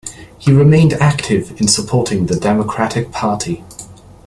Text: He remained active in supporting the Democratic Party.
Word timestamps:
He 0.39 0.51
remained 0.51 0.93
active 0.93 1.61
in 1.61 1.67
supporting 1.67 2.25
the 2.25 2.35
Democratic 2.35 3.11
Party. 3.11 3.63